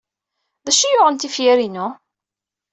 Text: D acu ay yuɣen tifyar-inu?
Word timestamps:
D 0.65 0.67
acu 0.71 0.83
ay 0.85 0.91
yuɣen 0.93 1.15
tifyar-inu? 1.17 1.87